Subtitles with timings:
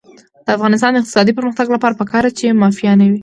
[0.45, 3.19] د افغانستان د اقتصادي پرمختګ لپاره پکار ده چې مافیا نه وي.